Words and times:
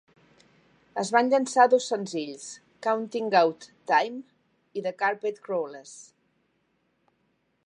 Es 1.01 1.11
van 1.15 1.29
llançar 1.33 1.65
dos 1.73 1.89
senzills, 1.91 2.47
"Counting 2.87 3.29
Out 3.43 3.69
Time" 3.95 4.21
i 4.81 4.87
"The 4.89 4.97
Carpet 5.05 5.43
Crawlers". 5.49 5.97